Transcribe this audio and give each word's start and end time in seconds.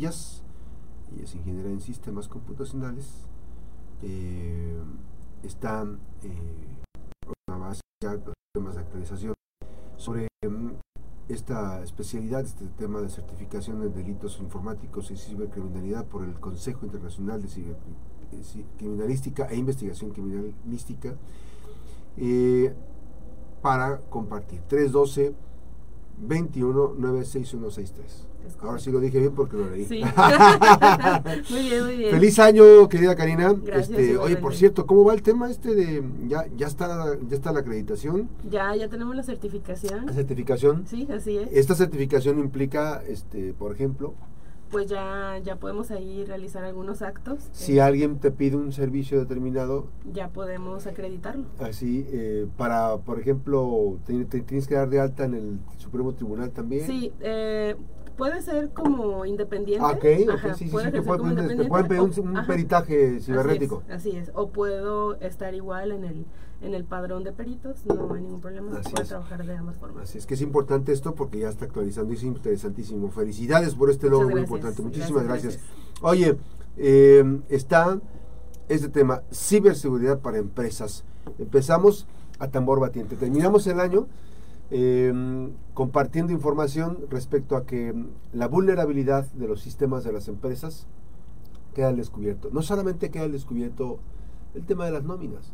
Casillas, 0.00 0.42
y 1.14 1.22
es 1.22 1.34
ingeniera 1.34 1.68
en 1.68 1.80
sistemas 1.80 2.28
computacionales. 2.28 3.06
Eh, 4.02 4.80
están 5.42 5.98
una 7.48 7.58
base 7.58 7.80
temas 8.54 8.76
de 8.76 8.80
actualización 8.80 9.34
sobre 9.96 10.28
mm, 10.48 10.70
esta 11.28 11.82
especialidad, 11.82 12.44
este 12.44 12.66
tema 12.78 13.00
de 13.00 13.10
certificación 13.10 13.80
de 13.80 13.90
delitos 13.90 14.38
informáticos 14.40 15.10
y 15.10 15.16
cibercriminalidad 15.16 16.06
por 16.06 16.24
el 16.24 16.40
Consejo 16.40 16.86
Internacional 16.86 17.42
de 17.42 17.48
Criminalística 18.78 19.48
e 19.50 19.56
Investigación 19.56 20.12
Criminalística 20.12 21.14
eh, 22.16 22.74
para 23.60 24.00
compartir. 24.08 24.62
312 24.62 25.34
21 26.20 26.94
96163. 26.98 28.28
Ahora 28.62 28.78
sí 28.78 28.90
lo 28.90 29.00
dije 29.00 29.18
bien 29.18 29.32
porque 29.34 29.56
lo 29.56 29.70
leí. 29.70 29.86
Sí. 29.86 30.02
muy 31.50 31.62
bien, 31.62 31.84
muy 31.84 31.96
bien. 31.96 32.10
Feliz 32.10 32.38
año, 32.38 32.88
querida 32.88 33.16
Karina. 33.16 33.54
Gracias, 33.54 33.90
este, 33.90 34.18
oye, 34.18 34.36
por 34.36 34.54
cierto, 34.54 34.86
¿cómo 34.86 35.04
va 35.04 35.14
el 35.14 35.22
tema 35.22 35.50
este 35.50 35.74
de 35.74 36.02
ya 36.28 36.44
ya 36.56 36.66
está 36.66 37.16
ya 37.26 37.36
está 37.36 37.52
la 37.52 37.60
acreditación? 37.60 38.28
Ya 38.50 38.74
ya 38.76 38.88
tenemos 38.88 39.16
la 39.16 39.22
certificación. 39.22 40.06
La 40.06 40.12
certificación. 40.12 40.86
Sí, 40.86 41.08
así 41.10 41.38
es. 41.38 41.48
Esta 41.52 41.74
certificación 41.74 42.38
implica 42.38 43.02
este, 43.06 43.54
por 43.54 43.72
ejemplo, 43.72 44.14
pues 44.70 44.86
ya, 44.86 45.38
ya 45.42 45.56
podemos 45.56 45.90
ahí 45.90 46.24
realizar 46.24 46.64
algunos 46.64 47.02
actos. 47.02 47.48
Si 47.52 47.78
eh, 47.78 47.82
alguien 47.82 48.18
te 48.18 48.30
pide 48.30 48.56
un 48.56 48.72
servicio 48.72 49.18
determinado, 49.18 49.88
ya 50.12 50.28
podemos 50.28 50.86
acreditarlo. 50.86 51.46
Así, 51.58 52.06
eh, 52.10 52.46
para, 52.56 52.98
por 52.98 53.18
ejemplo, 53.18 53.98
te, 54.06 54.24
tienes 54.24 54.66
que 54.68 54.74
dar 54.74 54.88
de 54.88 55.00
alta 55.00 55.24
en 55.24 55.34
el 55.34 55.58
Supremo 55.78 56.14
Tribunal 56.14 56.52
también. 56.52 56.86
Sí, 56.86 57.12
eh, 57.20 57.76
puede 58.20 58.42
ser 58.42 58.70
como 58.70 59.24
independiente. 59.24 59.84
Ah, 59.84 59.92
ok, 59.92 60.02
sí, 60.54 60.68
sí, 60.68 60.68
sí, 60.68 60.90
te, 60.92 61.02
pueden, 61.02 61.34
pedir 61.34 62.00
un, 62.00 62.46
peritaje 62.46 63.18
cibernético. 63.20 63.82
Así 63.90 64.10
es, 64.10 64.30
o 64.34 64.50
puedo 64.50 65.14
estar 65.20 65.54
igual 65.54 65.90
en 65.92 66.04
el 66.04 66.26
en 66.62 66.74
el 66.74 66.84
padrón 66.84 67.24
de 67.24 67.32
peritos, 67.32 67.86
no 67.86 68.12
hay 68.12 68.20
ningún 68.20 68.42
problema, 68.42 68.82
se 68.82 68.90
puede 68.90 69.06
trabajar 69.06 69.46
de 69.46 69.56
ambas 69.56 69.78
formas. 69.78 70.04
Así 70.04 70.18
es 70.18 70.26
que 70.26 70.34
es 70.34 70.42
importante 70.42 70.92
esto 70.92 71.14
porque 71.14 71.38
ya 71.38 71.48
está 71.48 71.64
actualizando 71.64 72.12
y 72.12 72.16
es 72.16 72.22
interesantísimo. 72.22 73.10
Felicidades 73.10 73.74
por 73.74 73.88
este 73.88 74.10
logro 74.10 74.28
muy 74.28 74.40
importante. 74.40 74.82
Muchísimas 74.82 75.24
gracias. 75.24 75.58
Oye, 76.02 76.36
eh, 76.76 77.40
está 77.48 77.98
este 78.68 78.90
tema, 78.90 79.22
ciberseguridad 79.32 80.20
para 80.20 80.36
empresas. 80.36 81.04
Empezamos 81.38 82.06
a 82.38 82.48
tambor 82.48 82.78
batiente. 82.78 83.16
Terminamos 83.16 83.66
el 83.66 83.80
año 83.80 84.06
eh, 84.70 85.50
compartiendo 85.74 86.32
información 86.32 86.98
respecto 87.10 87.56
a 87.56 87.66
que 87.66 87.94
la 88.32 88.46
vulnerabilidad 88.46 89.26
de 89.32 89.48
los 89.48 89.60
sistemas 89.60 90.04
de 90.04 90.12
las 90.12 90.28
empresas 90.28 90.86
queda 91.74 91.88
al 91.88 91.96
descubierto. 91.96 92.50
No 92.52 92.62
solamente 92.62 93.10
queda 93.10 93.24
al 93.24 93.32
descubierto 93.32 93.98
el 94.54 94.64
tema 94.64 94.84
de 94.84 94.92
las 94.92 95.04
nóminas, 95.04 95.52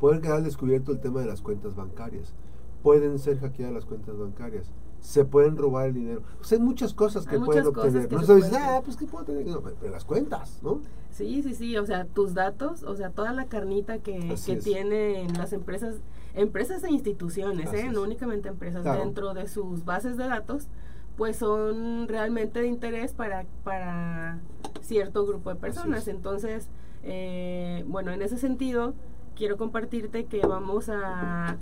puede 0.00 0.20
quedar 0.20 0.38
al 0.38 0.44
descubierto 0.44 0.92
el 0.92 1.00
tema 1.00 1.20
de 1.20 1.26
las 1.26 1.40
cuentas 1.40 1.74
bancarias, 1.74 2.34
pueden 2.82 3.18
ser 3.18 3.38
hackeadas 3.38 3.74
las 3.74 3.84
cuentas 3.84 4.18
bancarias, 4.18 4.70
se 5.00 5.24
pueden 5.24 5.56
robar 5.56 5.88
el 5.88 5.94
dinero. 5.94 6.22
Pues 6.38 6.52
hay 6.52 6.58
muchas 6.58 6.92
cosas 6.94 7.26
que 7.26 7.38
pueden 7.38 7.66
obtener. 7.66 8.10
no 8.10 8.22
sabes, 8.22 8.52
ah, 8.52 8.80
pues 8.84 8.96
que 8.96 9.06
puedo 9.06 9.24
tener, 9.24 9.46
no, 9.46 9.62
pero 9.62 9.92
las 9.92 10.04
cuentas, 10.04 10.60
¿no? 10.62 10.80
Sí, 11.10 11.42
sí, 11.42 11.54
sí, 11.54 11.76
o 11.76 11.86
sea, 11.86 12.04
tus 12.04 12.34
datos, 12.34 12.82
o 12.82 12.94
sea, 12.94 13.10
toda 13.10 13.32
la 13.32 13.46
carnita 13.46 13.98
que, 13.98 14.36
que 14.44 14.56
tienen 14.56 15.32
las 15.34 15.52
empresas, 15.52 15.96
empresas 16.36 16.84
e 16.84 16.90
instituciones, 16.90 17.72
¿eh? 17.72 17.88
no 17.90 18.02
únicamente 18.02 18.48
empresas, 18.48 18.84
dentro 18.84 19.34
de 19.34 19.48
sus 19.48 19.84
bases 19.84 20.16
de 20.16 20.28
datos, 20.28 20.68
pues 21.16 21.36
son 21.36 22.06
realmente 22.08 22.60
de 22.60 22.68
interés 22.68 23.14
para, 23.14 23.46
para 23.64 24.38
cierto 24.82 25.26
grupo 25.26 25.50
de 25.50 25.56
personas. 25.56 26.06
Entonces, 26.08 26.68
eh, 27.02 27.84
bueno, 27.88 28.12
en 28.12 28.20
ese 28.20 28.36
sentido, 28.36 28.92
quiero 29.34 29.56
compartirte 29.56 30.26
que 30.26 30.46
vamos 30.46 30.90
a, 30.90 31.56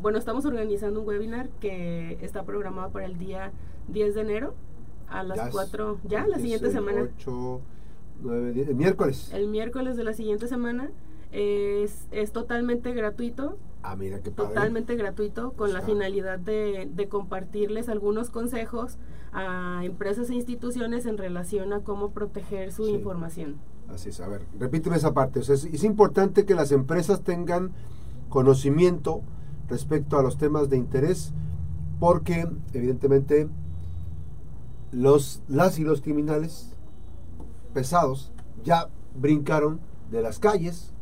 bueno, 0.00 0.18
estamos 0.18 0.46
organizando 0.46 1.00
un 1.00 1.06
webinar 1.06 1.50
que 1.60 2.18
está 2.22 2.44
programado 2.44 2.90
para 2.90 3.04
el 3.04 3.18
día 3.18 3.52
10 3.88 4.14
de 4.14 4.20
enero 4.22 4.54
a 5.08 5.22
las 5.22 5.50
4, 5.50 6.00
ya, 6.04 6.26
la 6.26 6.38
siguiente 6.38 6.70
semana. 6.70 7.06
8, 7.18 7.60
9, 8.22 8.52
10, 8.52 8.68
el 8.68 8.74
miércoles. 8.74 9.30
El 9.34 9.48
miércoles 9.48 9.96
de 9.98 10.04
la 10.04 10.14
siguiente 10.14 10.48
semana. 10.48 10.90
Es, 11.32 12.08
es 12.10 12.32
totalmente 12.32 12.92
gratuito. 12.92 13.58
Ah, 13.82 13.96
mira 13.96 14.20
qué 14.20 14.30
Totalmente 14.30 14.96
gratuito, 14.96 15.52
con 15.52 15.72
la 15.72 15.82
finalidad 15.82 16.38
de, 16.38 16.88
de 16.92 17.08
compartirles 17.08 17.88
algunos 17.88 18.30
consejos 18.30 18.98
a 19.32 19.82
empresas 19.84 20.30
e 20.30 20.34
instituciones 20.34 21.06
en 21.06 21.18
relación 21.18 21.72
a 21.72 21.80
cómo 21.80 22.10
proteger 22.10 22.72
su 22.72 22.88
información. 22.88 23.56
Así 23.88 24.10
es, 24.10 24.20
a 24.20 24.28
ver, 24.28 24.42
repíteme 24.58 24.96
esa 24.96 25.14
parte. 25.14 25.40
es, 25.40 25.84
importante 25.84 26.44
que 26.44 26.54
las 26.54 26.72
empresas 26.72 27.22
tengan 27.22 27.72
conocimiento 28.28 29.22
respecto 29.68 30.18
a 30.18 30.22
los 30.22 30.36
temas 30.36 30.68
de 30.68 30.76
interés, 30.76 31.32
porque 31.98 32.48
evidentemente 32.72 33.48
los, 34.92 35.42
las 35.48 35.78
y 35.78 35.84
los 35.84 36.00
criminales 36.00 36.74
pesados 37.74 38.32
ya 38.64 38.88
brincaron 39.18 39.80
de 40.10 40.22
las 40.22 40.38
calles 40.38 40.92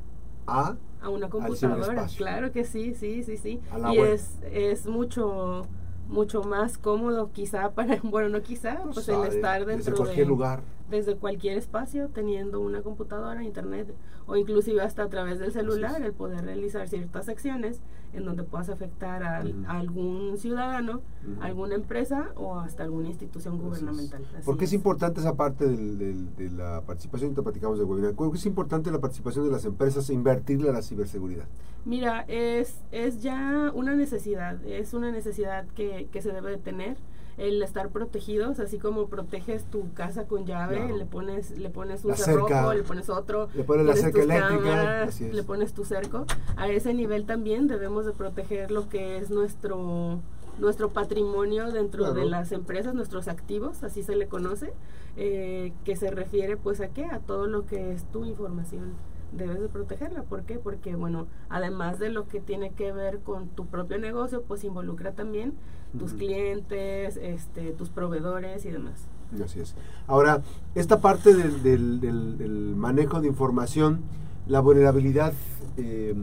a, 0.47 0.77
a 1.01 1.09
una 1.09 1.29
computadora. 1.29 2.07
Claro 2.17 2.53
que 2.53 2.65
sí, 2.65 2.95
sí, 2.95 3.23
sí, 3.23 3.37
sí. 3.37 3.61
Y 3.93 3.99
es, 3.99 4.39
es 4.51 4.87
mucho 4.87 5.67
mucho 6.09 6.43
más 6.43 6.79
cómodo 6.79 7.33
quizá 7.33 7.71
para, 7.73 7.99
bueno, 8.03 8.29
no 8.29 8.43
quizá, 8.43 8.81
pues, 8.85 8.95
pues 8.95 9.09
el 9.09 9.25
estar 9.25 9.67
dentro 9.67 9.93
de 9.93 9.97
cualquier 9.99 10.29
lugar 10.29 10.61
desde 10.91 11.17
cualquier 11.17 11.59
espacio 11.59 12.09
teniendo 12.09 12.61
una 12.61 12.83
computadora, 12.83 13.43
internet 13.43 13.93
o 14.27 14.37
inclusive 14.37 14.81
hasta 14.83 15.05
a 15.05 15.09
través 15.09 15.39
del 15.39 15.53
celular 15.53 16.03
el 16.03 16.13
poder 16.13 16.45
realizar 16.45 16.89
ciertas 16.89 17.29
acciones 17.29 17.81
en 18.13 18.25
donde 18.25 18.45
puedas 18.45 18.69
afectar 18.71 19.23
a, 19.23 19.45
algún 19.69 20.39
ciudadano, 20.39 21.03
alguna 21.41 21.75
empresa 21.75 22.31
o 22.37 22.59
hasta 22.59 22.83
alguna 22.83 23.09
institución 23.09 23.59
gubernamental. 23.59 24.23
¿Por 24.45 24.57
qué 24.57 24.65
es. 24.65 24.73
importante 24.73 25.21
esa 25.21 25.35
parte 25.35 25.67
de 25.67 26.51
la 26.51 26.83
participación? 26.83 27.35
Te 27.35 27.43
platicamos 27.43 27.79
de 27.79 27.85
webinar. 27.85 28.15
¿Por 28.15 28.31
qué 28.31 28.39
es 28.39 28.47
importante 28.47 28.91
la 28.91 29.01
participación 29.01 29.45
de 29.45 29.51
las 29.51 29.65
empresas 29.65 30.09
e 30.09 30.15
invertirle 30.15 30.71
a 30.71 30.73
la 30.73 30.83
ciberseguridad? 30.83 31.47
Mira, 31.85 32.25
es, 32.29 32.81
es 32.91 33.23
ya 33.23 33.71
una 33.75 33.95
necesidad, 33.95 34.65
es 34.65 34.95
una 34.95 35.11
necesidad 35.13 35.67
que, 35.69 36.09
que 36.11 36.23
se 36.23 36.33
debe 36.33 36.51
de 36.51 36.59
tener 36.59 36.97
el 37.39 37.63
estar 37.63 37.91
protegidos, 37.91 38.61
así 38.61 38.79
como 38.79 39.09
proteges 39.09 39.65
tu 39.65 39.93
casa 39.93 40.27
con 40.27 40.47
llave, 40.47 40.93
le 40.93 41.05
pones 41.05 41.51
le 41.59 41.71
pones 41.71 42.05
un 42.05 42.17
cerrojo, 42.17 42.73
le 42.73 42.83
pones 42.83 43.09
otro, 43.11 43.49
le 43.55 43.65
pones, 43.65 43.87
la 43.87 43.95
cerca 43.95 44.23
eléctrica, 44.23 45.09
le 45.33 45.43
pones 45.43 45.75
tu 45.75 45.85
cerco. 45.85 46.25
A 46.57 46.69
ese 46.69 46.95
nivel 46.95 47.27
también 47.27 47.67
debemos 47.67 48.07
de 48.07 48.13
proteger 48.13 48.71
lo 48.71 48.89
que 48.89 49.19
es 49.19 49.31
nuestro 49.31 50.21
nuestro 50.59 50.89
patrimonio 50.89 51.71
dentro 51.71 52.15
de 52.15 52.25
las 52.25 52.51
empresas, 52.51 52.95
nuestros 52.95 53.29
activos, 53.29 53.83
así 53.83 54.03
se 54.03 54.17
le 54.17 54.27
conoce, 54.27 54.73
eh, 55.19 55.75
que 55.85 55.97
se 55.97 56.11
refiere 56.11 56.57
pues 56.57 56.81
a 56.81 56.89
qué, 56.89 57.05
a 57.05 57.19
todo 57.19 57.47
lo 57.47 57.67
que 57.67 57.93
es 57.93 58.05
tu 58.11 58.25
información 58.25 58.95
debes 59.33 59.61
de 59.61 59.69
protegerla. 59.69 60.23
¿Por 60.23 60.43
qué? 60.43 60.59
Porque, 60.59 60.97
bueno, 60.97 61.27
además 61.49 61.99
de 61.99 62.11
lo 62.11 62.29
que 62.29 62.41
tiene 62.41 62.73
que 62.73 62.93
ver 62.93 63.21
con 63.21 63.49
tu 63.49 63.67
propio 63.67 63.99
negocio, 63.99 64.43
pues 64.43 64.65
involucra 64.65 65.13
también 65.13 65.55
tus 65.99 66.13
clientes, 66.13 67.17
este, 67.17 67.73
tus 67.73 67.89
proveedores 67.89 68.65
y 68.67 68.71
demás. 68.71 69.07
Así 69.43 69.61
es. 69.61 69.75
Ahora, 70.07 70.43
esta 70.75 71.01
parte 71.01 71.35
del, 71.35 72.01
del, 72.01 72.75
manejo 72.77 73.21
de 73.21 73.29
información, 73.29 74.03
la 74.47 74.61
vulnerabilidad, 74.61 75.33
eh, 75.77 76.15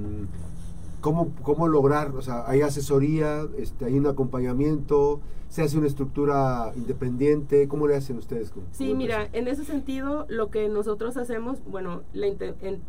¿cómo, 1.03 1.33
¿cómo, 1.43 1.67
lograr? 1.67 2.15
O 2.15 2.21
sea, 2.21 2.49
¿hay 2.49 2.61
asesoría? 2.61 3.45
Este, 3.57 3.85
¿Hay 3.85 3.99
un 3.99 4.07
acompañamiento? 4.07 5.19
¿Se 5.49 5.61
hace 5.61 5.77
una 5.77 5.85
estructura 5.85 6.71
independiente? 6.75 7.67
¿Cómo 7.67 7.87
le 7.87 7.95
hacen 7.95 8.17
ustedes? 8.17 8.51
sí, 8.71 8.95
mira, 8.95 9.27
en 9.33 9.47
ese 9.47 9.65
sentido, 9.65 10.25
lo 10.29 10.50
que 10.50 10.69
nosotros 10.69 11.17
hacemos, 11.17 11.59
bueno, 11.65 12.01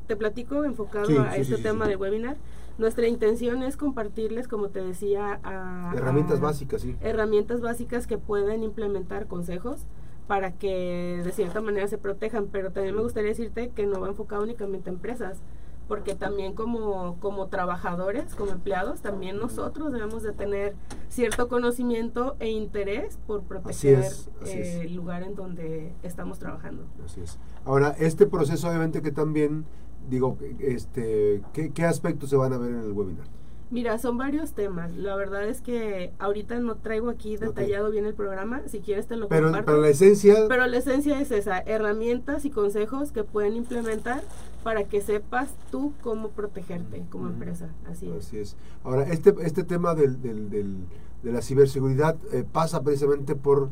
te 0.07 0.17
platico 0.17 0.65
enfocado 0.65 1.23
a 1.23 1.37
este 1.37 1.59
tema 1.59 1.87
del 1.87 1.99
webinar. 1.99 2.37
Nuestra 2.79 3.07
intención 3.07 3.63
es 3.63 3.77
compartirles, 3.77 4.49
como 4.49 4.69
te 4.69 4.81
decía, 4.81 5.41
a, 5.43 5.93
herramientas 5.95 6.41
básicas, 6.41 6.83
sí. 6.83 6.97
Herramientas 7.03 7.61
básicas 7.61 8.07
que 8.07 8.17
pueden 8.17 8.63
implementar 8.63 9.27
consejos 9.27 9.87
para 10.27 10.53
que 10.53 11.21
de 11.23 11.33
cierta 11.33 11.61
manera 11.61 11.87
se 11.87 11.99
protejan, 11.99 12.47
pero 12.51 12.71
también 12.73 12.97
me 12.97 13.03
gustaría 13.03 13.29
decirte 13.29 13.71
que 13.71 13.87
no 13.87 14.01
va 14.01 14.09
enfocado 14.09 14.43
únicamente 14.43 14.89
a 14.89 14.93
empresas, 14.93 15.43
porque 15.89 16.15
también 16.15 16.55
como, 16.55 17.19
como 17.21 17.49
trabajadores, 17.49 18.35
como 18.35 18.53
empleados, 18.53 19.01
también 19.01 19.39
nosotros 19.39 19.93
debemos 19.93 20.23
de 20.23 20.33
tener 20.33 20.75
cierto 21.09 21.49
conocimiento 21.49 22.37
e 22.41 22.51
interés 22.51 23.19
por 23.27 23.43
proteger 23.43 24.05
el 24.47 24.95
lugar 24.95 25.23
en 25.23 25.35
donde 25.35 25.93
estamos 26.03 26.39
trabajando. 26.39 26.85
Así 27.05 27.21
es. 27.21 27.39
Ahora, 27.65 27.95
este 27.99 28.27
proceso 28.27 28.69
obviamente 28.69 29.03
que 29.03 29.11
también, 29.11 29.65
digo, 30.09 30.39
este, 30.59 31.43
¿qué, 31.53 31.71
¿qué 31.73 31.85
aspectos 31.85 32.31
se 32.31 32.37
van 32.37 32.53
a 32.53 32.59
ver 32.59 32.71
en 32.71 32.81
el 32.81 32.93
webinar? 32.93 33.27
Mira, 33.71 33.99
son 33.99 34.19
varios 34.19 34.53
temas. 34.53 34.95
La 34.97 35.17
verdad 35.17 35.49
es 35.49 35.61
que 35.61 36.13
ahorita 36.19 36.59
no 36.61 36.77
traigo 36.77 37.09
aquí 37.11 37.37
detallado 37.37 37.91
bien 37.91 38.07
el 38.07 38.15
programa. 38.15 38.63
Si 38.67 38.81
quieres 38.81 39.07
te 39.07 39.17
lo 39.17 39.29
pero, 39.29 39.51
Pero 39.53 39.81
la 39.81 39.89
esencia... 39.89 40.47
Pero 40.49 40.67
la 40.67 40.77
esencia 40.77 41.21
es 41.21 41.31
esa, 41.31 41.59
herramientas 41.61 42.45
y 42.45 42.51
consejos 42.51 43.11
que 43.11 43.25
pueden 43.25 43.57
implementar 43.57 44.23
para 44.63 44.85
que 44.85 45.01
sepas 45.01 45.49
tú 45.71 45.93
cómo 46.03 46.29
protegerte 46.29 47.05
como 47.11 47.29
empresa. 47.29 47.69
Así 47.91 48.09
es. 48.11 48.27
Así 48.27 48.39
es. 48.39 48.57
Ahora, 48.85 49.05
este, 49.05 49.35
este 49.41 49.65
tema 49.65 49.95
del, 49.95 50.21
del, 50.23 50.51
de 50.51 51.33
la 51.33 51.43
ciberseguridad 51.43 52.17
eh, 52.33 52.45
pasa 52.51 52.83
precisamente 52.83 53.35
por 53.35 53.71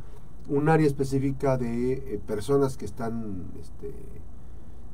un 0.48 0.68
área 0.68 0.86
específica 0.86 1.56
de 1.56 1.92
eh, 1.92 2.20
personas 2.26 2.76
que 2.76 2.84
están, 2.84 3.52
este, 3.60 3.94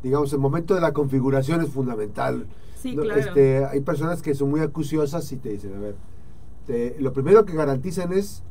digamos, 0.03 0.33
el 0.33 0.39
momento 0.39 0.75
de 0.75 0.81
la 0.81 0.93
configuración 0.93 1.61
es 1.61 1.71
fundamental. 1.71 2.47
Sí, 2.77 2.95
claro. 2.95 3.21
este, 3.21 3.65
hay 3.65 3.81
personas 3.81 4.23
que 4.23 4.35
son 4.35 4.51
muy 4.51 4.61
acuciosas 4.61 5.31
y 5.33 5.37
te 5.37 5.51
dicen, 5.51 5.75
a 5.75 5.81
ver, 5.81 5.97
lo 7.01 7.13
primero 7.13 7.45
que 7.45 7.55
garantizan 7.55 8.13
es 8.13 8.43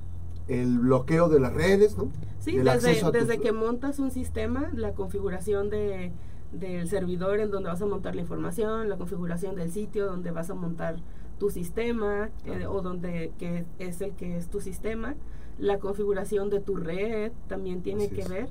el 0.48 0.80
bloqueo 0.80 1.30
de 1.30 1.40
las 1.40 1.54
redes, 1.54 1.98
¿no? 1.98 2.10
Sí, 2.40 2.58
desde, 2.58 3.12
desde 3.12 3.40
que 3.40 3.52
montas 3.52 4.00
un 4.00 4.12
sistema, 4.12 4.72
la 4.74 4.94
configuración 4.94 5.70
de, 5.70 6.12
del 6.52 6.88
servidor 6.88 7.40
en 7.40 7.52
donde 7.52 7.70
vas 7.70 7.82
a 7.82 7.86
montar 7.86 8.16
la 8.16 8.22
información, 8.22 8.90
la 8.90 8.98
configuración 8.98 9.56
del 9.56 9.72
sitio 9.72 10.06
donde 10.06 10.32
vas 10.32 10.50
a 10.50 10.56
montar 10.56 10.98
tu 11.38 11.50
sistema 11.50 12.30
eh, 12.46 12.66
o 12.66 12.82
donde 12.82 13.32
que 13.38 13.66
es 13.80 14.02
el 14.02 14.14
que 14.14 14.38
es 14.38 14.48
tu 14.48 14.62
sistema, 14.62 15.16
la 15.60 15.80
configuración 15.80 16.50
de 16.50 16.60
tu 16.60 16.76
red 16.76 17.32
también 17.48 17.82
tiene 17.82 18.10
que 18.10 18.28
ver 18.28 18.50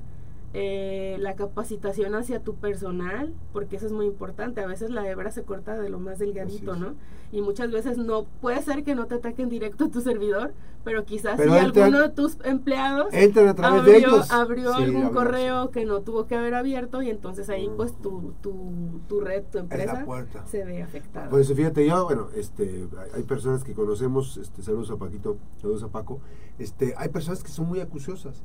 eh, 0.55 1.17
la 1.21 1.35
capacitación 1.35 2.15
hacia 2.15 2.41
tu 2.41 2.55
personal, 2.55 3.35
porque 3.53 3.77
eso 3.77 3.87
es 3.87 3.93
muy 3.93 4.07
importante. 4.07 4.61
A 4.61 4.67
veces 4.67 4.91
la 4.91 5.09
hebra 5.09 5.31
se 5.31 5.43
corta 5.43 5.79
de 5.79 5.91
lo 5.91 5.99
más 5.99 6.19
delgadito, 6.19 6.77
¿no? 6.77 6.95
Y 7.33 7.43
muchas 7.43 7.71
veces 7.71 7.99
no 7.99 8.25
puede 8.41 8.63
ser 8.63 8.83
que 8.85 8.95
no 8.95 9.07
te 9.07 9.17
ataquen 9.17 9.49
directo 9.49 9.85
a 9.85 9.89
tu 9.91 10.01
servidor, 10.01 10.55
pero 10.85 11.05
quizás 11.05 11.41
si 11.41 11.49
alguno 11.49 12.01
de 12.01 12.09
tus 12.11 12.39
empleados 12.45 13.13
abrió, 14.31 14.73
algún 14.73 15.11
correo 15.11 15.71
que 15.73 15.85
no 15.85 16.01
tuvo 16.03 16.27
que 16.27 16.37
haber 16.37 16.55
abierto 16.55 17.03
y 17.03 17.11
entonces 17.11 17.51
ahí 17.51 17.69
pues 17.77 17.93
tu, 18.01 18.33
tu, 18.41 19.21
red, 19.21 19.43
tu 19.51 19.59
empresa 19.59 20.07
se 20.47 20.65
ve 20.65 20.83
afectada. 20.83 21.29
Pues 21.29 21.53
fíjate, 21.53 21.85
yo, 21.87 22.05
bueno, 22.05 22.29
este, 22.37 22.87
hay 23.13 23.25
personas 23.25 23.65
que 23.65 23.75
conocemos, 23.75 24.37
este, 24.37 24.63
saludos 24.63 24.91
a 24.93 24.97
Paquito, 24.97 25.37
saludos 25.61 25.83
a 25.83 25.89
Paco, 25.89 26.21
este, 26.59 26.95
hay 26.97 27.09
personas 27.09 27.43
que 27.43 27.51
son 27.51 27.67
muy 27.67 27.81
acuciosas 27.81 28.43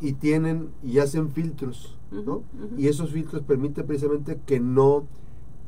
y 0.00 0.14
tienen 0.14 0.70
y 0.82 0.98
hacen 0.98 1.30
filtros, 1.30 1.98
¿no? 2.10 2.42
Y 2.76 2.88
esos 2.88 3.12
filtros 3.12 3.42
permiten 3.42 3.86
precisamente 3.86 4.38
que 4.46 4.60
no 4.60 5.06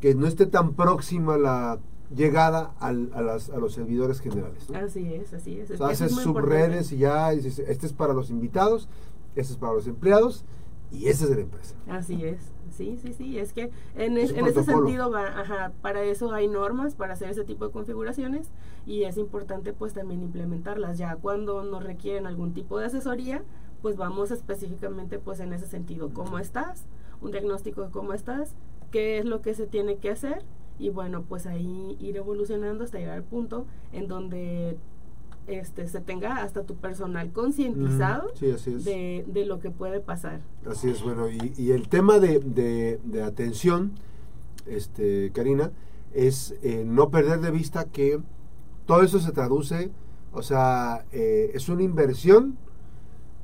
que 0.00 0.15
no 0.15 0.27
esté 0.27 0.47
tan 0.47 0.73
próxima 0.75 1.37
la 1.37 1.79
llegada 2.15 2.75
al, 2.81 3.11
a, 3.15 3.23
las, 3.23 3.50
a, 3.50 3.59
los 3.59 3.75
servidores 3.75 4.21
generales. 4.21 4.69
Así 4.71 5.12
es, 5.15 5.32
así 5.32 5.61
es. 5.61 5.81
haces 5.81 6.12
subredes 6.12 6.91
y 6.93 6.99
ya 6.99 7.31
dices, 7.31 7.59
este 7.61 7.87
es 7.87 7.93
para 7.93 8.15
los 8.15 8.31
invitados, 8.31 8.88
este 9.37 9.53
es 9.53 9.59
para 9.59 9.75
los 9.75 9.87
empleados 9.87 10.44
y 10.91 11.06
ese 11.06 11.25
es 11.25 11.31
de 11.31 11.37
la 11.37 11.43
empresa. 11.43 11.75
Así 11.88 12.25
es. 12.25 12.53
Sí, 12.71 12.99
sí, 13.03 13.12
sí, 13.12 13.38
es 13.38 13.53
que 13.53 13.71
en, 13.94 14.17
en 14.17 14.47
ese 14.47 14.65
sentido, 14.65 15.11
va, 15.11 15.26
ajá, 15.26 15.73
para 15.83 16.03
eso 16.03 16.33
hay 16.33 16.49
normas, 16.49 16.94
para 16.94 17.12
hacer 17.12 17.29
ese 17.29 17.44
tipo 17.44 17.67
de 17.67 17.73
configuraciones 17.73 18.49
y 18.87 19.03
es 19.03 19.19
importante 19.19 19.73
pues 19.73 19.93
también 19.93 20.23
implementarlas 20.23 20.97
ya 20.97 21.17
cuando 21.17 21.62
nos 21.62 21.83
requieren 21.83 22.26
algún 22.26 22.55
tipo 22.55 22.79
de 22.79 22.87
asesoría, 22.87 23.43
pues 23.82 23.97
vamos 23.97 24.31
específicamente 24.31 25.19
pues 25.19 25.41
en 25.41 25.53
ese 25.53 25.67
sentido, 25.67 26.11
cómo 26.12 26.38
estás, 26.38 26.85
un 27.21 27.31
diagnóstico 27.31 27.82
de 27.82 27.91
cómo 27.91 28.12
estás, 28.12 28.55
qué 28.91 29.19
es 29.19 29.25
lo 29.25 29.43
que 29.43 29.55
se 29.55 29.67
tiene 29.67 29.97
que 29.97 30.11
hacer 30.11 30.43
y 30.79 30.88
bueno, 30.91 31.25
pues 31.29 31.47
ahí 31.47 31.97
ir 32.00 32.17
evolucionando 32.17 32.85
hasta 32.85 32.99
llegar 32.99 33.17
al 33.17 33.25
punto 33.25 33.67
en 33.93 34.09
donde 34.09 34.79
este, 35.47 35.88
se 35.88 36.00
tenga 36.00 36.43
hasta 36.43 36.62
tu 36.62 36.77
personal 36.77 37.32
concientizado 37.32 38.32
de, 38.41 39.25
de, 39.27 39.47
lo 39.47 39.59
que 39.61 39.71
puede 39.71 40.00
pasar. 40.00 40.41
Así 40.67 40.88
es, 40.88 41.03
bueno, 41.03 41.29
y, 41.29 41.53
y 41.56 41.73
el 41.73 41.88
tema 41.88 42.19
de, 42.19 42.38
de, 42.38 43.00
de, 43.05 43.23
atención, 43.23 43.93
este, 44.67 45.33
Karina, 45.33 45.73
es 46.15 46.55
eh, 46.62 46.85
no 46.87 47.11
perder 47.11 47.41
de 47.41 47.50
vista 47.50 47.85
que 47.85 48.21
todo 48.87 49.03
eso 49.03 49.19
se 49.21 49.33
traduce, 49.33 49.91
o 50.33 50.43
sea, 50.43 51.05
eh, 51.12 51.50
es 51.55 51.69
una 51.69 51.83
inversión 51.83 52.56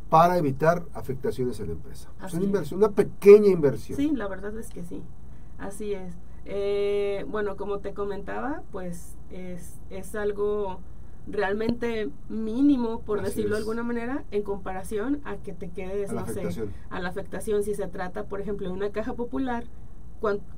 para 0.09 0.39
evitar 0.39 0.85
afectaciones 0.95 1.59
en 1.61 1.67
la 1.67 1.73
empresa. 1.73 2.11
es 2.25 2.35
una 2.35 2.45
inversión, 2.45 2.79
una 2.79 2.93
pequeña 2.93 3.49
inversión. 3.49 3.97
Sí, 3.97 4.13
la 4.15 4.29
verdad 4.29 4.57
es 4.59 4.71
que 4.71 4.85
sí, 4.85 5.03
así 5.59 5.95
es. 5.95 6.15
Eh, 6.45 7.25
bueno, 7.29 7.57
como 7.57 7.81
te 7.81 7.93
comentaba, 7.93 8.63
pues 8.71 9.17
es, 9.31 9.81
es 9.91 10.15
algo 10.15 10.79
realmente 11.27 12.09
mínimo, 12.29 13.01
por 13.01 13.21
decirlo 13.21 13.57
de 13.57 13.63
alguna 13.63 13.83
manera, 13.83 14.25
en 14.31 14.43
comparación 14.43 15.21
a 15.25 15.37
que 15.37 15.53
te 15.53 15.71
quedes, 15.71 16.13
no 16.13 16.25
sé, 16.27 16.49
a 16.91 17.01
la 17.01 17.09
afectación. 17.09 17.65
Si 17.65 17.75
se 17.75 17.89
trata, 17.89 18.25
por 18.25 18.41
ejemplo, 18.41 18.69
de 18.69 18.73
una 18.73 18.91
caja 18.91 19.15
popular, 19.15 19.65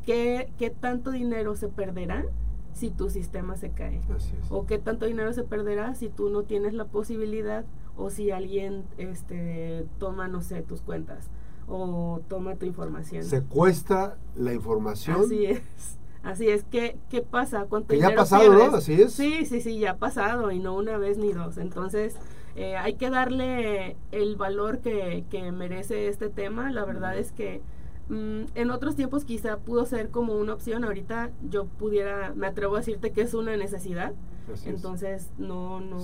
¿qué, 0.04 0.52
¿qué 0.58 0.70
tanto 0.70 1.10
dinero 1.10 1.56
se 1.56 1.68
perderá 1.68 2.26
si 2.74 2.90
tu 2.90 3.08
sistema 3.08 3.56
se 3.56 3.70
cae? 3.70 4.02
O 4.50 4.66
qué 4.66 4.78
tanto 4.78 5.06
dinero 5.06 5.32
se 5.32 5.42
perderá 5.42 5.94
si 5.94 6.10
tú 6.10 6.28
no 6.28 6.42
tienes 6.42 6.74
la 6.74 6.84
posibilidad 6.84 7.64
o 7.98 8.10
si 8.10 8.30
alguien 8.30 8.84
este, 8.96 9.84
toma, 9.98 10.28
no 10.28 10.40
sé, 10.40 10.62
tus 10.62 10.80
cuentas 10.80 11.28
o 11.66 12.22
toma 12.28 12.56
tu 12.56 12.64
información. 12.64 13.24
Secuestra 13.24 14.16
la 14.34 14.54
información. 14.54 15.22
Así 15.26 15.44
es. 15.44 15.98
Así 16.22 16.48
es, 16.48 16.64
¿qué, 16.64 16.98
qué 17.10 17.22
pasa? 17.22 17.66
¿Cuánto 17.68 17.88
que 17.88 18.00
ya 18.00 18.08
ha 18.08 18.14
pasado, 18.14 18.52
¿no? 18.52 18.76
Así 18.76 19.00
es. 19.00 19.12
Sí, 19.12 19.46
sí, 19.46 19.60
sí, 19.60 19.78
ya 19.78 19.92
ha 19.92 19.96
pasado 19.96 20.50
y 20.50 20.58
no 20.58 20.74
una 20.74 20.98
vez 20.98 21.16
ni 21.16 21.32
dos. 21.32 21.58
Entonces, 21.58 22.16
eh, 22.56 22.76
hay 22.76 22.94
que 22.94 23.08
darle 23.08 23.96
el 24.10 24.36
valor 24.36 24.80
que, 24.80 25.24
que 25.30 25.52
merece 25.52 26.08
este 26.08 26.28
tema. 26.28 26.72
La 26.72 26.84
verdad 26.84 27.16
es 27.16 27.30
que 27.30 27.62
mm, 28.08 28.42
en 28.56 28.70
otros 28.70 28.96
tiempos 28.96 29.24
quizá 29.24 29.58
pudo 29.58 29.86
ser 29.86 30.10
como 30.10 30.34
una 30.34 30.54
opción. 30.54 30.84
Ahorita 30.84 31.30
yo 31.48 31.66
pudiera, 31.66 32.32
me 32.34 32.48
atrevo 32.48 32.74
a 32.74 32.78
decirte 32.80 33.12
que 33.12 33.22
es 33.22 33.32
una 33.34 33.56
necesidad. 33.56 34.12
Entonces, 34.64 35.28
no, 35.38 35.80
no, 35.80 35.98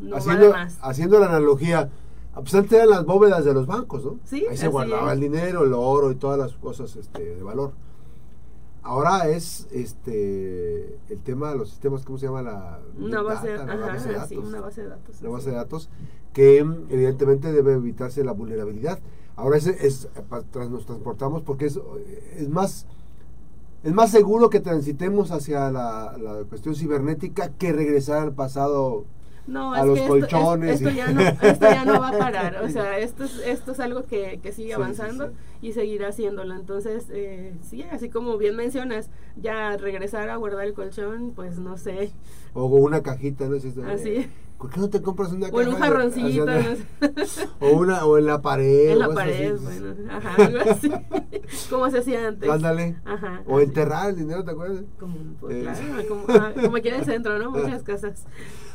no 0.00 0.16
haciendo, 0.16 0.50
más. 0.50 0.78
Haciendo 0.82 1.18
la 1.18 1.26
analogía, 1.26 1.90
pues 2.34 2.54
antes 2.54 2.72
eran 2.72 2.90
las 2.90 3.04
bóvedas 3.04 3.44
de 3.44 3.54
los 3.54 3.66
bancos, 3.66 4.04
¿no? 4.04 4.18
Sí, 4.24 4.46
Ahí 4.48 4.56
se 4.56 4.68
guardaba 4.68 5.12
el 5.12 5.20
dinero, 5.20 5.64
el 5.64 5.72
oro 5.74 6.10
y 6.10 6.14
todas 6.14 6.38
las 6.38 6.52
cosas 6.54 6.96
este, 6.96 7.36
de 7.36 7.42
valor. 7.42 7.72
Ahora 8.84 9.28
es 9.28 9.68
este 9.70 10.98
el 11.08 11.22
tema 11.22 11.52
de 11.52 11.58
los 11.58 11.70
sistemas, 11.70 12.04
¿cómo 12.04 12.18
se 12.18 12.26
llama? 12.26 12.42
La, 12.42 12.80
una, 12.98 13.22
base, 13.22 13.48
de 13.48 13.56
datos. 13.58 14.28
Sí, 14.28 14.36
una 14.36 14.60
base 14.60 14.82
de 14.82 14.88
datos. 14.88 15.20
Una 15.20 15.30
base 15.30 15.50
de 15.50 15.56
datos 15.56 15.88
que 16.32 16.58
evidentemente 16.58 17.52
debe 17.52 17.74
evitarse 17.74 18.24
la 18.24 18.32
vulnerabilidad. 18.32 18.98
Ahora 19.36 19.56
es, 19.56 19.66
es 19.66 20.08
nos 20.70 20.84
transportamos 20.86 21.42
porque 21.42 21.66
es, 21.66 21.78
es 22.36 22.48
más 22.48 22.86
es 23.82 23.92
más 23.92 24.10
seguro 24.10 24.48
que 24.48 24.60
transitemos 24.60 25.32
hacia 25.32 25.70
la, 25.70 26.16
la 26.16 26.44
cuestión 26.48 26.74
cibernética 26.74 27.50
que 27.58 27.72
regresar 27.72 28.22
al 28.22 28.32
pasado 28.32 29.06
no, 29.46 29.74
a 29.74 29.84
los 29.84 30.00
colchones. 30.00 30.80
Esto, 30.80 30.90
ya 30.90 31.10
no, 31.12 31.20
esto, 31.42 31.60
ya 31.60 31.84
no, 31.84 32.00
va 32.00 32.08
a 32.08 32.18
parar. 32.18 32.62
O 32.62 32.68
sea, 32.68 32.98
esto 32.98 33.24
es, 33.24 33.38
esto 33.44 33.72
es 33.72 33.80
algo 33.80 34.04
que, 34.04 34.40
que 34.42 34.52
sigue 34.52 34.74
avanzando 34.74 35.32
y 35.60 35.72
seguirá 35.72 36.08
haciéndolo. 36.08 36.54
Entonces, 36.54 37.06
eh, 37.10 37.54
sí, 37.62 37.82
así 37.90 38.08
como 38.08 38.38
bien 38.38 38.56
mencionas, 38.56 39.10
ya 39.36 39.76
regresar 39.76 40.28
a 40.30 40.36
guardar 40.36 40.66
el 40.66 40.74
colchón, 40.74 41.32
pues 41.34 41.58
no 41.58 41.76
sé. 41.76 42.12
O 42.54 42.66
una 42.66 43.02
cajita, 43.02 43.46
¿no? 43.46 43.56
Así. 43.88 44.28
¿Por 44.62 44.70
qué 44.70 44.78
no 44.78 44.88
te 44.88 45.02
compras 45.02 45.32
una 45.32 45.46
caja? 45.46 45.56
O 45.56 45.60
en 45.60 45.68
un 45.70 45.74
jarroncito. 45.74 46.46
o, 47.60 47.70
una, 47.70 48.04
o 48.04 48.16
en 48.16 48.26
la 48.26 48.40
pared. 48.42 48.90
En 48.90 49.00
la 49.00 49.08
pared, 49.08 49.56
bueno. 49.58 49.94
Ajá, 50.08 50.36
algo 50.36 50.70
así. 50.70 50.92
como 51.70 51.90
se 51.90 51.98
hacía 51.98 52.28
antes. 52.28 52.48
Ándale. 52.48 52.94
Ajá. 53.04 53.42
O 53.48 53.58
enterrar 53.58 54.10
el 54.10 54.16
dinero, 54.16 54.44
¿te 54.44 54.52
acuerdas? 54.52 54.84
Como, 55.00 55.16
pues, 55.40 55.56
eh. 55.56 55.60
claro, 55.62 56.08
como, 56.08 56.24
ah, 56.28 56.52
como 56.54 56.76
aquí 56.76 56.88
en 56.90 56.94
el 56.94 57.04
centro, 57.04 57.40
¿no? 57.40 57.50
Muchas 57.50 57.82
casas. 57.82 58.24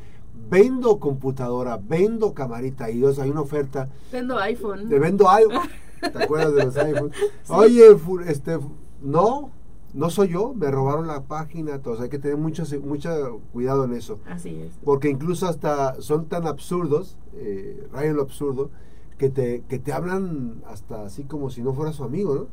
vendo 0.49 0.97
computadora, 0.97 1.77
vendo 1.77 2.33
camarita 2.33 2.89
y 2.89 3.03
hay 3.03 3.29
una 3.29 3.41
oferta. 3.41 3.89
Vendo 4.13 4.39
iPhone. 4.39 4.87
Te 4.87 4.97
vendo 4.97 5.29
iPhone. 5.29 5.69
¿Te 5.99 6.23
acuerdas 6.23 6.55
de 6.55 6.63
los 6.63 6.77
iPhone? 6.77 7.11
Oye, 7.49 7.83
este, 8.27 8.59
no, 9.01 9.51
no 9.93 10.09
soy 10.09 10.29
yo, 10.29 10.53
me 10.53 10.71
robaron 10.71 11.07
la 11.07 11.23
página, 11.23 11.75
entonces 11.75 12.03
hay 12.03 12.09
que 12.09 12.19
tener 12.19 12.37
mucho, 12.37 12.63
mucho 12.83 13.41
cuidado 13.51 13.85
en 13.85 13.93
eso. 13.93 14.19
Así 14.27 14.55
es. 14.61 14.73
Porque 14.83 15.09
incluso 15.09 15.47
hasta 15.47 16.01
son 16.01 16.25
tan 16.25 16.47
absurdos, 16.47 17.17
eh, 17.33 17.87
rayan 17.91 18.15
lo 18.15 18.23
absurdo, 18.23 18.71
que 19.17 19.29
te, 19.29 19.61
que 19.69 19.79
te 19.79 19.93
hablan 19.93 20.63
hasta 20.67 21.05
así 21.05 21.23
como 21.23 21.49
si 21.49 21.61
no 21.61 21.73
fuera 21.73 21.93
su 21.93 22.03
amigo, 22.03 22.35
¿no? 22.35 22.47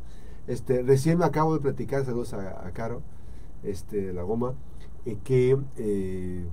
Este, 0.47 0.83
recién 0.83 1.19
me 1.19 1.25
acabo 1.25 1.55
de 1.55 1.61
platicar, 1.61 2.05
saludos 2.05 2.35
a, 2.35 2.71
Caro, 2.73 3.03
este, 3.63 4.13
la 4.13 4.23
goma, 4.23 4.55
eh, 5.07 5.17
que 5.23 5.57
eh, 5.77 6.45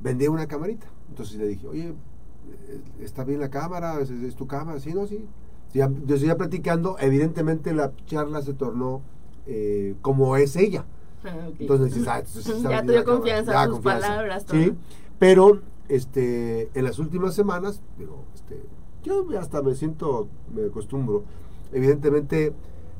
vendía 0.00 0.30
una 0.30 0.46
camarita. 0.46 0.86
Entonces 1.08 1.36
le 1.36 1.48
dije, 1.48 1.66
oye, 1.66 1.88
eh, 1.88 2.80
¿está 3.00 3.24
bien 3.24 3.40
la 3.40 3.50
cámara? 3.50 4.00
¿Es, 4.00 4.34
tu 4.36 4.46
cámara? 4.46 4.80
Sí, 4.80 4.94
no, 4.94 5.06
sí. 5.06 5.26
Ya, 5.74 5.90
yo 6.06 6.16
seguía 6.16 6.36
platicando, 6.36 6.96
evidentemente 6.98 7.72
la 7.72 7.92
charla 8.06 8.42
se 8.42 8.52
tornó 8.54 9.02
eh, 9.46 9.94
como 10.00 10.36
es 10.36 10.56
ella. 10.56 10.84
Ah, 11.24 11.48
entonces 11.58 11.94
dices, 11.94 12.08
ah, 12.08 12.22
ya 12.70 12.82
tuve 12.82 13.04
confianza 13.04 13.64
en 13.64 13.70
sus 13.70 13.80
palabras. 13.80 14.44
Sí, 14.50 14.74
pero 15.18 15.60
este, 15.88 16.70
en 16.74 16.84
las 16.84 16.98
últimas 16.98 17.34
semanas, 17.34 17.82
pero 17.96 18.24
este, 18.34 18.60
yo 19.04 19.26
hasta 19.38 19.62
me 19.62 19.74
siento, 19.74 20.28
me 20.54 20.66
acostumbro. 20.66 21.24
Evidentemente, 21.72 22.52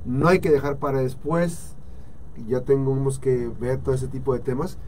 no 0.04 0.28
hay 0.28 0.40
que 0.40 0.50
dejar 0.50 0.78
para 0.78 1.00
después, 1.00 1.76
ya 2.46 2.62
tenemos 2.62 3.18
que 3.18 3.50
ver 3.60 3.78
todo 3.78 3.94
ese 3.94 4.08
tipo 4.08 4.32
de 4.34 4.40
temas 4.40 4.78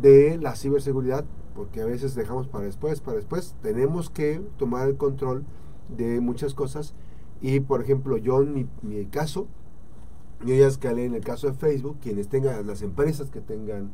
de 0.00 0.38
la 0.38 0.56
ciberseguridad, 0.56 1.24
porque 1.54 1.80
a 1.80 1.86
veces 1.86 2.14
dejamos 2.14 2.48
para 2.48 2.64
después, 2.64 3.00
para 3.00 3.16
después. 3.16 3.54
Tenemos 3.62 4.10
que 4.10 4.40
tomar 4.58 4.88
el 4.88 4.96
control 4.96 5.44
de 5.88 6.20
muchas 6.20 6.54
cosas. 6.54 6.94
Y 7.40 7.60
por 7.60 7.82
ejemplo, 7.82 8.16
yo 8.16 8.42
en 8.42 8.68
mi, 8.82 9.06
caso, 9.06 9.46
yo 10.44 10.54
ya 10.54 10.66
escalé 10.66 11.04
en 11.06 11.14
el 11.14 11.22
caso 11.22 11.46
de 11.46 11.54
Facebook, 11.54 11.98
quienes 12.02 12.28
tengan, 12.28 12.66
las 12.66 12.82
empresas 12.82 13.30
que 13.30 13.40
tengan 13.40 13.92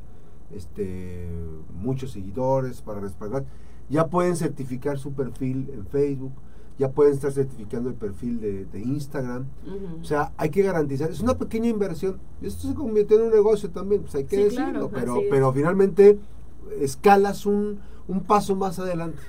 este, 0.54 1.28
muchos 1.74 2.12
seguidores 2.12 2.82
para 2.82 3.00
respaldar, 3.00 3.44
ya 3.88 4.08
pueden 4.08 4.36
certificar 4.36 4.98
su 4.98 5.12
perfil 5.12 5.70
en 5.72 5.86
Facebook 5.86 6.32
ya 6.78 6.90
pueden 6.90 7.14
estar 7.14 7.32
certificando 7.32 7.88
el 7.90 7.94
perfil 7.94 8.40
de, 8.40 8.80
Instagram. 8.80 9.46
O 10.00 10.04
sea, 10.04 10.32
hay 10.36 10.50
que 10.50 10.62
garantizar, 10.62 11.10
es 11.10 11.20
una 11.20 11.36
pequeña 11.36 11.68
inversión. 11.68 12.18
Esto 12.40 12.68
se 12.68 12.74
convierte 12.74 13.14
en 13.14 13.22
un 13.22 13.30
negocio 13.30 13.70
también, 13.70 14.02
pues 14.02 14.14
hay 14.14 14.24
que 14.24 14.44
decirlo, 14.44 14.90
pero, 14.92 15.20
pero 15.30 15.52
finalmente 15.52 16.18
escalas 16.80 17.46
un, 17.46 17.78
un 18.08 18.20
paso 18.20 18.56
más 18.56 18.78
adelante, 18.78 19.22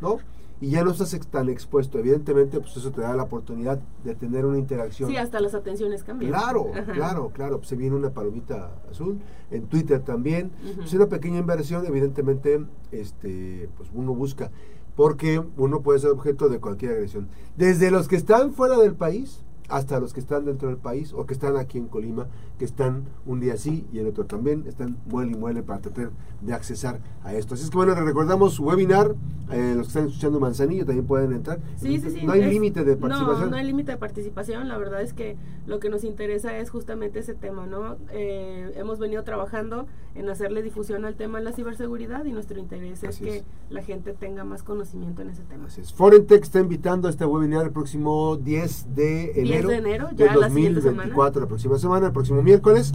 ¿no? 0.00 0.18
Y 0.60 0.70
ya 0.70 0.84
no 0.84 0.90
estás 0.90 1.18
tan 1.30 1.48
expuesto. 1.48 1.98
Evidentemente, 1.98 2.60
pues 2.60 2.76
eso 2.76 2.90
te 2.90 3.00
da 3.00 3.14
la 3.14 3.22
oportunidad 3.22 3.80
de 4.04 4.14
tener 4.14 4.44
una 4.44 4.58
interacción. 4.58 5.10
Sí, 5.10 5.16
hasta 5.16 5.40
las 5.40 5.54
atenciones 5.54 6.04
cambian. 6.04 6.32
Claro, 6.32 6.70
claro, 6.92 7.30
claro. 7.32 7.56
Pues 7.58 7.68
se 7.68 7.76
viene 7.76 7.96
una 7.96 8.10
palomita 8.10 8.70
azul. 8.90 9.18
En 9.50 9.66
Twitter 9.66 10.00
también. 10.00 10.52
Es 10.84 10.92
una 10.92 11.06
pequeña 11.06 11.38
inversión, 11.38 11.86
evidentemente, 11.86 12.64
este, 12.92 13.68
pues 13.76 13.88
uno 13.94 14.14
busca 14.14 14.50
porque 14.96 15.42
uno 15.56 15.80
puede 15.80 15.98
ser 15.98 16.10
objeto 16.10 16.50
de 16.50 16.58
cualquier 16.58 16.92
agresión. 16.92 17.28
Desde 17.56 17.90
los 17.90 18.06
que 18.06 18.16
están 18.16 18.52
fuera 18.52 18.76
del 18.76 18.94
país 18.94 19.44
hasta 19.70 20.00
los 20.00 20.12
que 20.12 20.20
están 20.20 20.44
dentro 20.44 20.68
del 20.68 20.76
país 20.76 21.12
o 21.14 21.24
que 21.26 21.32
están 21.32 21.56
aquí 21.56 21.78
en 21.78 21.86
Colima, 21.86 22.26
que 22.58 22.64
están 22.64 23.04
un 23.24 23.40
día 23.40 23.56
sí 23.56 23.86
y 23.92 23.98
el 23.98 24.08
otro 24.08 24.26
también, 24.26 24.64
están 24.66 24.98
muele 25.06 25.32
y 25.32 25.36
muele 25.36 25.62
para 25.62 25.80
tratar 25.80 26.10
de 26.40 26.52
accesar 26.52 27.00
a 27.22 27.34
esto. 27.34 27.54
Así 27.54 27.64
es 27.64 27.70
que 27.70 27.76
bueno, 27.76 27.94
les 27.94 28.04
recordamos 28.04 28.54
su 28.54 28.64
webinar, 28.64 29.14
eh, 29.52 29.74
los 29.76 29.86
que 29.86 29.88
están 29.88 30.06
escuchando 30.06 30.40
Manzanillo 30.40 30.84
también 30.84 31.06
pueden 31.06 31.32
entrar. 31.32 31.60
Sí, 31.76 31.98
sí, 31.98 32.10
sí. 32.10 32.22
No 32.24 32.32
hay 32.32 32.44
límite 32.44 32.84
de 32.84 32.96
participación. 32.96 33.40
No, 33.40 33.50
no 33.50 33.56
hay 33.56 33.66
límite 33.66 33.92
de 33.92 33.98
participación, 33.98 34.68
la 34.68 34.78
verdad 34.78 35.02
es 35.02 35.12
que 35.12 35.36
lo 35.66 35.80
que 35.80 35.88
nos 35.88 36.04
interesa 36.04 36.56
es 36.56 36.70
justamente 36.70 37.20
ese 37.20 37.34
tema, 37.34 37.66
¿no? 37.66 37.96
Eh, 38.12 38.72
hemos 38.76 38.98
venido 38.98 39.22
trabajando 39.24 39.86
en 40.14 40.28
hacerle 40.28 40.62
difusión 40.62 41.04
al 41.04 41.14
tema 41.14 41.38
de 41.38 41.44
la 41.44 41.52
ciberseguridad 41.52 42.24
y 42.24 42.32
nuestro 42.32 42.58
interés 42.58 43.02
es 43.04 43.18
que 43.18 43.44
la 43.68 43.82
gente 43.82 44.12
tenga 44.12 44.44
más 44.44 44.62
conocimiento 44.62 45.22
en 45.22 45.30
ese 45.30 45.42
tema. 45.42 45.66
Así 45.66 45.80
es. 45.80 45.92
Forentech 45.92 46.42
está 46.42 46.60
invitando 46.60 47.08
a 47.08 47.10
este 47.10 47.24
webinar 47.24 47.64
el 47.64 47.72
próximo 47.72 48.36
10 48.36 48.94
de 48.94 49.40
enero 49.40 49.68
de 49.68 49.76
enero, 49.76 50.08
ya 50.14 50.34
la 50.34 50.48
2024, 50.48 51.40
la 51.40 51.48
próxima 51.48 51.78
semana, 51.78 52.06
el 52.06 52.12
próximo 52.12 52.42
miércoles, 52.42 52.92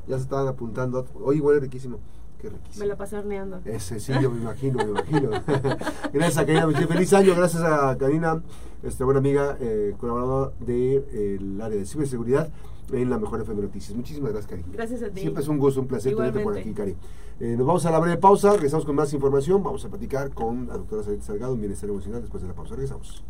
Ya 0.08 0.18
se 0.18 0.24
estaban 0.24 0.48
apuntando. 0.48 1.06
Oye, 1.24 1.40
huele 1.40 1.62
riquísimo. 1.62 2.00
Qué 2.40 2.50
riquísimo. 2.50 2.84
Me 2.84 2.88
la 2.88 2.96
pasé 2.96 3.18
horneando. 3.18 3.62
Ese 3.66 4.00
sí, 4.00 4.14
yo 4.22 4.32
me 4.32 4.40
imagino, 4.42 4.78
me 4.78 4.92
imagino. 4.92 5.30
gracias 6.14 6.38
a 6.38 6.46
Karina. 6.46 6.68
Feliz 6.88 7.14
año. 7.14 7.36
Gracias 7.36 7.64
a 7.64 7.98
Karina, 7.98 8.42
esta 8.82 9.04
buena 9.04 9.20
amiga, 9.20 9.58
eh, 9.60 9.94
colaboradora 9.98 10.52
del 10.60 11.58
de, 11.58 11.64
área 11.64 11.78
de 11.78 11.86
ciberseguridad 11.86 12.50
en 12.94 13.10
la 13.10 13.20
Mejor 13.20 13.42
FM 13.42 13.62
Noticias. 13.62 13.96
Muchísimas 13.96 14.32
gracias, 14.32 14.50
Cari. 14.50 14.64
Gracias 14.72 15.04
a 15.04 15.10
ti. 15.10 15.22
Siempre 15.22 15.44
es 15.44 15.50
un 15.50 15.58
gusto, 15.58 15.82
un 15.82 15.88
placer 15.88 16.16
tenerte 16.16 16.40
por 16.40 16.58
aquí, 16.58 16.72
Cari. 16.74 16.96
Eh, 17.42 17.56
nos 17.58 17.68
vamos 17.68 17.86
a 17.86 17.92
la 17.92 18.00
breve 18.00 18.18
pausa, 18.18 18.54
regresamos 18.54 18.86
con 18.86 18.96
más 18.96 19.14
información. 19.14 19.62
Vamos 19.62 19.84
a 19.86 19.90
platicar 19.90 20.32
con 20.32 20.68
la 20.68 20.78
doctora 20.78 21.04
Salgado, 21.22 21.54
en 21.54 21.60
Bienestar 21.60 21.90
Emocional, 21.90 22.22
después 22.22 22.42
de 22.42 22.50
la 22.50 22.56
pausa. 22.56 22.76
Regresamos. 22.76 23.24